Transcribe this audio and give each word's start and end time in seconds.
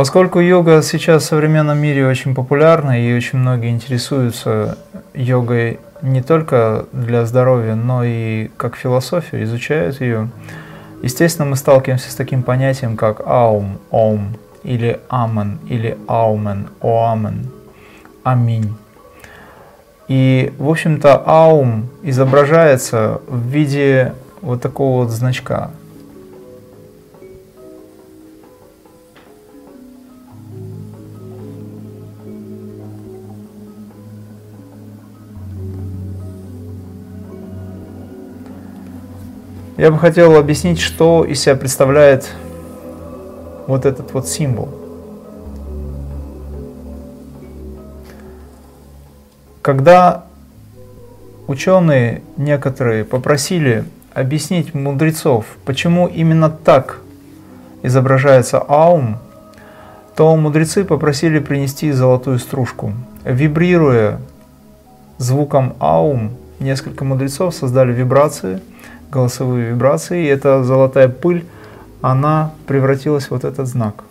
Поскольку 0.00 0.40
йога 0.40 0.80
сейчас 0.80 1.24
в 1.24 1.26
современном 1.26 1.76
мире 1.76 2.06
очень 2.06 2.34
популярна 2.34 2.98
и 2.98 3.14
очень 3.14 3.38
многие 3.38 3.68
интересуются 3.68 4.78
йогой 5.12 5.78
не 6.00 6.22
только 6.22 6.86
для 6.90 7.26
здоровья, 7.26 7.74
но 7.74 8.02
и 8.02 8.48
как 8.56 8.76
философию, 8.76 9.42
изучают 9.42 10.00
ее, 10.00 10.30
естественно, 11.02 11.46
мы 11.46 11.56
сталкиваемся 11.56 12.10
с 12.10 12.14
таким 12.14 12.42
понятием, 12.42 12.96
как 12.96 13.20
аум, 13.26 13.76
ом, 13.90 14.38
или 14.62 14.98
амен, 15.10 15.58
или 15.68 15.98
аумен, 16.08 16.68
оамен, 16.80 17.50
аминь. 18.24 18.74
И, 20.08 20.54
в 20.56 20.70
общем-то, 20.70 21.22
аум 21.26 21.90
изображается 22.02 23.20
в 23.26 23.48
виде 23.48 24.14
вот 24.40 24.62
такого 24.62 25.04
вот 25.04 25.10
значка. 25.10 25.72
Я 39.80 39.90
бы 39.90 39.98
хотел 39.98 40.36
объяснить, 40.36 40.78
что 40.78 41.24
из 41.24 41.40
себя 41.40 41.56
представляет 41.56 42.28
вот 43.66 43.86
этот 43.86 44.12
вот 44.12 44.28
символ. 44.28 44.68
Когда 49.62 50.24
ученые 51.46 52.20
некоторые 52.36 53.06
попросили 53.06 53.86
объяснить 54.12 54.74
мудрецов, 54.74 55.46
почему 55.64 56.08
именно 56.08 56.50
так 56.50 57.00
изображается 57.82 58.62
аум, 58.68 59.16
то 60.14 60.36
мудрецы 60.36 60.84
попросили 60.84 61.38
принести 61.38 61.90
золотую 61.90 62.38
стружку. 62.38 62.92
Вибрируя 63.24 64.20
звуком 65.16 65.74
аум, 65.78 66.32
несколько 66.58 67.06
мудрецов 67.06 67.54
создали 67.54 67.94
вибрации, 67.94 68.60
голосовые 69.10 69.70
вибрации, 69.70 70.24
и 70.24 70.28
эта 70.28 70.62
золотая 70.64 71.08
пыль, 71.08 71.44
она 72.00 72.52
превратилась 72.66 73.26
в 73.26 73.30
вот 73.32 73.44
этот 73.44 73.66
знак. 73.66 74.04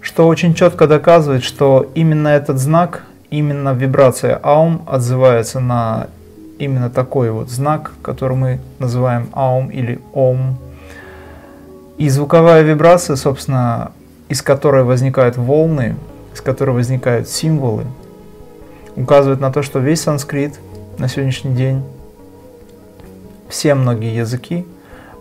Что 0.00 0.26
очень 0.26 0.54
четко 0.54 0.86
доказывает, 0.86 1.42
что 1.42 1.90
именно 1.94 2.28
этот 2.28 2.58
знак, 2.58 3.04
именно 3.30 3.74
вибрация 3.74 4.40
аум 4.42 4.82
отзывается 4.86 5.60
на 5.60 6.08
именно 6.58 6.90
такой 6.90 7.30
вот 7.30 7.50
знак, 7.50 7.92
который 8.02 8.36
мы 8.36 8.60
называем 8.78 9.28
аум 9.32 9.68
или 9.70 10.00
ом. 10.12 10.58
И 11.96 12.08
звуковая 12.08 12.62
вибрация, 12.62 13.16
собственно, 13.16 13.92
из 14.28 14.42
которой 14.42 14.84
возникают 14.84 15.36
волны, 15.36 15.96
из 16.34 16.40
которой 16.40 16.70
возникают 16.70 17.28
символы, 17.28 17.84
указывает 18.96 19.40
на 19.40 19.52
то, 19.52 19.62
что 19.62 19.78
весь 19.78 20.02
санскрит 20.02 20.58
на 20.98 21.08
сегодняшний 21.08 21.54
день, 21.54 21.82
все 23.50 23.74
многие 23.74 24.14
языки, 24.16 24.66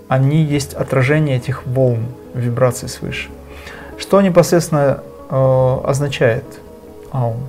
они 0.08 0.44
есть 0.44 0.74
отражение 0.74 1.38
этих 1.38 1.66
волн, 1.66 2.06
вибраций 2.34 2.88
свыше. 2.88 3.30
Что 3.98 4.22
непосредственно 4.22 5.02
э, 5.30 5.78
означает 5.84 6.46
аум? 7.12 7.48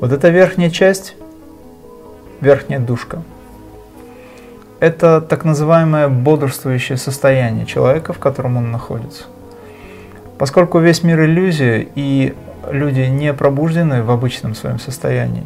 Вот 0.00 0.12
эта 0.12 0.28
верхняя 0.28 0.70
часть 0.70 1.16
верхняя 2.40 2.80
душка. 2.80 3.22
Это 4.78 5.20
так 5.20 5.44
называемое 5.44 6.08
бодрствующее 6.08 6.96
состояние 6.96 7.66
человека, 7.66 8.12
в 8.12 8.18
котором 8.18 8.56
он 8.56 8.70
находится. 8.70 9.24
Поскольку 10.38 10.78
весь 10.78 11.02
мир 11.02 11.22
иллюзия 11.24 11.86
и 11.94 12.34
люди 12.70 13.00
не 13.00 13.34
пробуждены 13.34 14.02
в 14.02 14.10
обычном 14.10 14.54
своем 14.54 14.78
состоянии, 14.78 15.44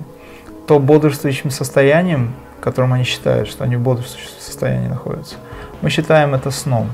то 0.68 0.78
бодрствующим 0.78 1.50
состоянием, 1.50 2.32
которым 2.64 2.94
они 2.94 3.04
считают, 3.04 3.46
что 3.46 3.62
они 3.64 3.76
в 3.76 3.80
бодрствующем 3.80 4.30
состоянии 4.40 4.88
находятся, 4.88 5.34
мы 5.82 5.90
считаем 5.90 6.34
это 6.34 6.50
сном. 6.50 6.90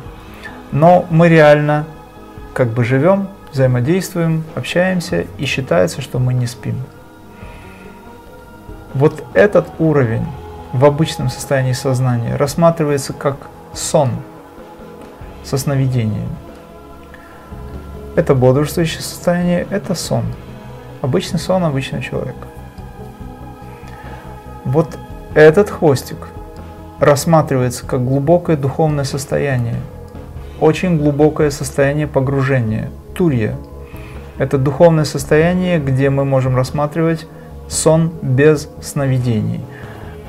Но 0.72 1.06
мы 1.10 1.28
реально 1.28 1.86
как 2.54 2.70
бы 2.70 2.82
живем, 2.82 3.28
взаимодействуем, 3.52 4.42
общаемся 4.56 5.26
и 5.38 5.44
считается, 5.44 6.02
что 6.02 6.18
мы 6.18 6.34
не 6.34 6.48
спим. 6.48 6.74
Вот 8.94 9.22
этот 9.32 9.68
уровень 9.78 10.26
в 10.72 10.84
обычном 10.84 11.30
состоянии 11.30 11.72
сознания 11.72 12.34
рассматривается 12.34 13.12
как 13.12 13.36
сон 13.72 14.10
со 15.44 15.56
сновидением. 15.56 16.30
Это 18.16 18.34
бодрствующее 18.34 19.02
состояние, 19.02 19.68
это 19.70 19.94
сон. 19.94 20.24
Обычный 21.00 21.38
сон 21.38 21.62
обычного 21.62 22.02
человека. 22.02 22.48
Вот 24.64 24.98
этот 25.34 25.70
хвостик 25.70 26.28
рассматривается 26.98 27.86
как 27.86 28.04
глубокое 28.04 28.56
духовное 28.56 29.04
состояние, 29.04 29.76
очень 30.60 30.98
глубокое 30.98 31.50
состояние 31.50 32.06
погружения, 32.06 32.90
турья. 33.14 33.56
Это 34.38 34.58
духовное 34.58 35.04
состояние, 35.04 35.78
где 35.78 36.10
мы 36.10 36.24
можем 36.24 36.56
рассматривать 36.56 37.26
сон 37.68 38.12
без 38.22 38.68
сновидений. 38.80 39.60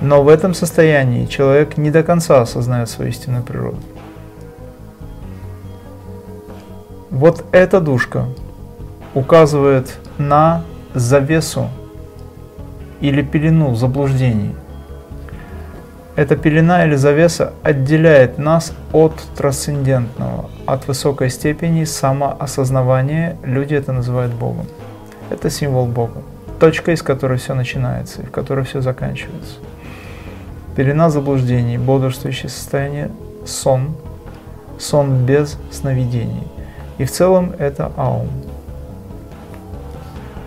Но 0.02 0.24
в 0.24 0.30
этом 0.30 0.54
состоянии 0.54 1.26
человек 1.26 1.78
не 1.78 1.92
до 1.92 2.04
конца 2.04 2.42
осознает 2.42 2.90
свою 2.90 3.12
истинную 3.12 3.44
природу. 3.44 3.78
Вот 7.10 7.46
эта 7.52 7.80
душка 7.82 8.26
указывает 9.14 9.98
на 10.18 10.64
завесу 10.94 11.70
или 13.00 13.22
пелену 13.22 13.76
заблуждений. 13.76 14.56
Эта 16.16 16.36
пелена 16.36 16.86
или 16.86 16.96
завеса 16.96 17.54
отделяет 17.64 18.38
нас 18.38 18.74
от 18.92 19.14
трансцендентного, 19.38 20.50
от 20.66 20.88
высокой 20.88 21.30
степени 21.30 21.86
самоосознавания. 21.86 23.38
Люди 23.44 23.76
это 23.76 23.94
называют 23.94 24.34
Богом. 24.34 24.66
Это 25.30 25.50
символ 25.50 25.86
Бога 25.86 26.22
точка, 26.62 26.92
из 26.92 27.02
которой 27.02 27.40
все 27.40 27.56
начинается 27.56 28.22
и 28.22 28.26
в 28.26 28.30
которой 28.30 28.64
все 28.64 28.82
заканчивается. 28.82 29.56
Пелена 30.76 31.10
заблуждений, 31.10 31.80
бодрствующее 31.80 32.50
состояние, 32.50 33.10
сон, 33.48 33.96
сон 34.78 35.26
без 35.26 35.58
сновидений. 35.72 36.48
И 37.00 37.06
в 37.06 37.12
целом 37.12 37.54
это 37.58 37.92
аум. 37.98 38.30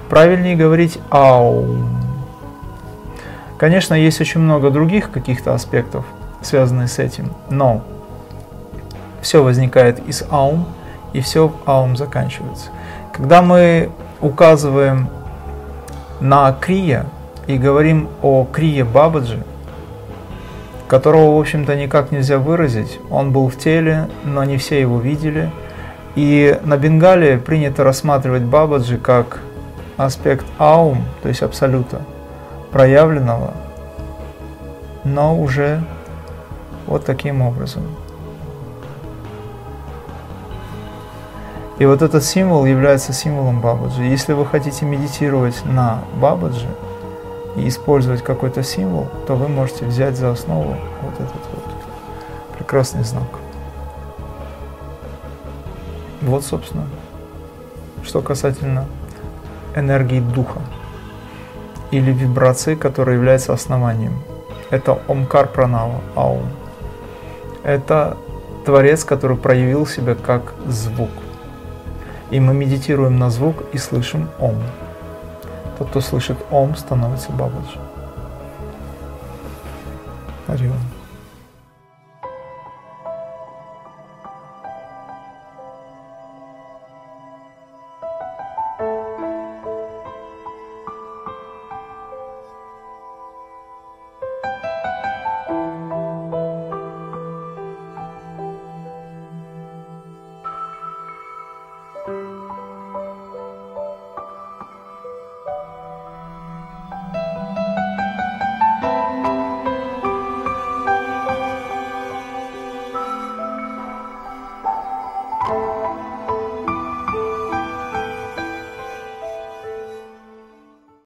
Правильнее 0.08 0.54
говорить 0.54 1.00
аум. 1.10 2.03
Конечно, 3.58 3.94
есть 3.94 4.20
очень 4.20 4.40
много 4.40 4.70
других 4.70 5.10
каких-то 5.10 5.54
аспектов, 5.54 6.04
связанных 6.42 6.90
с 6.90 6.98
этим, 6.98 7.32
но 7.50 7.82
все 9.22 9.42
возникает 9.42 10.00
из 10.06 10.24
аум, 10.30 10.66
и 11.12 11.20
все 11.20 11.48
в 11.48 11.54
аум 11.64 11.96
заканчивается. 11.96 12.70
Когда 13.12 13.42
мы 13.42 13.90
указываем 14.20 15.08
на 16.20 16.52
Крия 16.52 17.06
и 17.46 17.56
говорим 17.56 18.08
о 18.22 18.44
Крие 18.44 18.84
Бабаджи, 18.84 19.42
которого, 20.88 21.36
в 21.36 21.40
общем-то, 21.40 21.76
никак 21.76 22.12
нельзя 22.12 22.38
выразить. 22.38 23.00
Он 23.10 23.32
был 23.32 23.48
в 23.48 23.56
теле, 23.56 24.08
но 24.24 24.44
не 24.44 24.58
все 24.58 24.80
его 24.80 25.00
видели. 25.00 25.50
И 26.14 26.58
на 26.64 26.76
Бенгале 26.76 27.38
принято 27.38 27.84
рассматривать 27.84 28.42
Бабаджи 28.42 28.98
как 28.98 29.40
аспект 29.96 30.46
аум, 30.58 31.04
то 31.22 31.28
есть 31.28 31.42
абсолюта, 31.42 32.02
проявленного, 32.74 33.52
но 35.04 35.38
уже 35.38 35.80
вот 36.88 37.04
таким 37.04 37.40
образом. 37.40 37.84
И 41.78 41.86
вот 41.86 42.02
этот 42.02 42.24
символ 42.24 42.64
является 42.64 43.12
символом 43.12 43.60
Бабаджи. 43.60 44.02
Если 44.02 44.32
вы 44.32 44.44
хотите 44.44 44.84
медитировать 44.86 45.64
на 45.64 46.00
Бабаджи 46.20 46.66
и 47.54 47.68
использовать 47.68 48.24
какой-то 48.24 48.64
символ, 48.64 49.06
то 49.28 49.36
вы 49.36 49.46
можете 49.46 49.84
взять 49.84 50.16
за 50.16 50.32
основу 50.32 50.76
вот 51.02 51.14
этот 51.14 51.42
вот 51.52 51.64
прекрасный 52.58 53.04
знак. 53.04 53.38
Вот, 56.22 56.44
собственно, 56.44 56.86
что 58.02 58.20
касательно 58.20 58.86
энергии 59.76 60.18
духа 60.18 60.58
или 61.94 62.12
вибрации, 62.12 62.74
которая 62.74 63.16
является 63.16 63.52
основанием. 63.52 64.18
Это 64.70 64.98
Омкар 65.08 65.46
Пранава, 65.46 66.00
Аум. 66.16 66.48
Это 67.62 68.16
Творец, 68.64 69.04
который 69.04 69.36
проявил 69.36 69.86
себя 69.86 70.14
как 70.14 70.54
звук. 70.66 71.10
И 72.30 72.40
мы 72.40 72.52
медитируем 72.52 73.18
на 73.18 73.30
звук 73.30 73.64
и 73.72 73.78
слышим 73.78 74.28
Ом. 74.40 74.56
Тот, 75.78 75.88
кто 75.88 76.00
слышит 76.00 76.38
Ом, 76.50 76.74
становится 76.74 77.30
Бабаджи. 77.30 77.78
Арион. 80.48 80.93